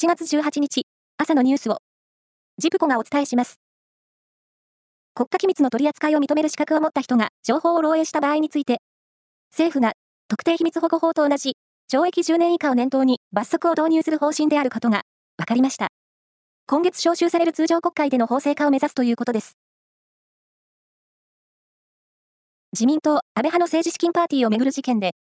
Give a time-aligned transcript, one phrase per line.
[0.00, 0.82] 1月18日、
[1.16, 1.78] 朝のニュースを、
[2.56, 3.58] ジプコがお伝えします。
[5.12, 8.78] 国家機密の取り扱いを認める資格を持った人が情報を漏洩した場合について、
[9.50, 9.94] 政府が
[10.28, 11.56] 特定秘密保護法と同じ
[11.92, 15.02] 懲役10年以下を念頭に罰則を導入する方針であることが
[15.36, 15.88] 分かりました。
[16.68, 19.58] 今月召集される通常国会での法制化を目指すということです。
[22.72, 25.16] 自民党安倍派の政治資金パーティーをめぐる事件で、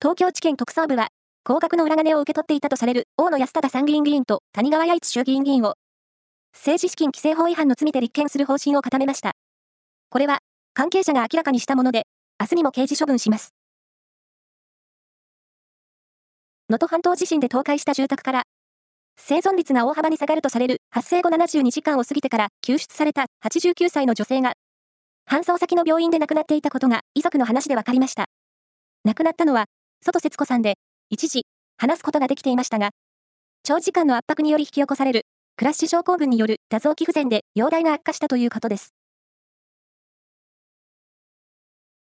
[0.00, 1.08] 東京地検特捜部は、
[1.48, 5.76] 高額の裏金を受け取っていたとされる大野安忠参議院議員と谷川八一衆議院議員を、
[6.52, 9.32] 政治資金規正法違反の罪で立件する方針を固めました。
[10.10, 10.40] これは、
[10.74, 12.02] 関係者が明らかにしたもので、
[12.38, 13.54] 明日にも刑事処分します。
[16.68, 18.42] 能登半島地震で倒壊した住宅から、
[19.16, 24.52] 生存率が大幅に下がるとされる発生後72時間を過ぎてから救出された89歳の女性が、
[25.26, 28.26] 搬送先の病院で亡くなっていたことが遺族の話で分かりました。
[29.04, 29.64] 亡くなったのは、
[30.04, 30.74] 外節子さんで、
[31.10, 31.46] 一時、
[31.78, 32.90] 話すことができていましたが、
[33.62, 35.22] 長時間の圧迫により引き起こされる、
[35.56, 38.92] クラッシュ症候群による多臓器不全で容体が悪化したということです。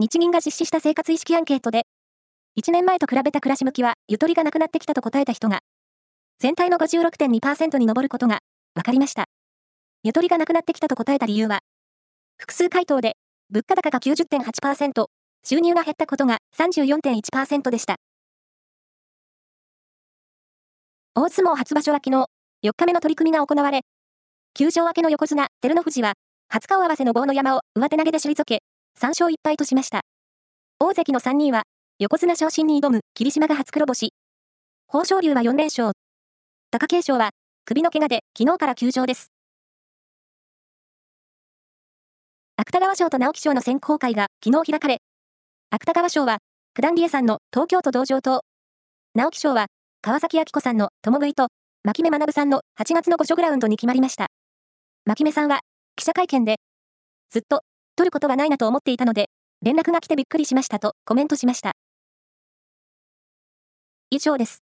[0.00, 1.82] 日銀が実施した生活意識アンケートで、
[2.60, 5.60] 1年前と比べた暮らし向きはゆとりがなくなってきたと答えた人が、
[6.40, 8.40] 全体の56.2%に上ることが
[8.74, 9.26] 分かりました。
[10.02, 11.60] ゆとりがなくなってきたと答えた理由は、
[12.36, 13.14] 複数回答で、
[13.50, 15.06] 物価高が90.8%、
[15.44, 17.96] 収入が減ったことが34.1%でした。
[21.20, 22.26] 大相撲初場所は昨日、
[22.62, 23.80] 4日目の取り組みが行われ、
[24.54, 26.12] 休場明けの横綱、照ノ富士は、
[26.48, 28.62] 初顔合わせの棒の山を上手投げで退け、
[29.00, 30.02] 3勝1敗としました。
[30.78, 31.64] 大関の3人は、
[31.98, 34.10] 横綱昇進に挑む霧島が初黒星。
[34.94, 35.90] 豊昇龍は4連勝。
[36.70, 37.30] 貴景勝は、
[37.64, 39.32] 首の怪我で昨日から休場です。
[42.56, 44.98] 芥川賞と直木賞の選考会が昨日開かれ、
[45.70, 46.38] 芥川賞は、
[46.74, 48.44] 九段理恵さんの東京都道場と、
[49.16, 49.66] 直木賞は、
[50.00, 51.48] 川崎明子さんの共食いと、
[51.82, 54.28] 牧目学さんの8月の御所グラウンドに決まりました。
[55.04, 55.60] 牧目さんは、
[55.96, 56.58] 記者会見で、
[57.30, 57.62] ずっと、
[57.96, 59.28] 取ることはないなと思っていたので、
[59.60, 61.72] 連絡が来てびっくりしましたとコメントしました。
[64.10, 64.67] 以上です。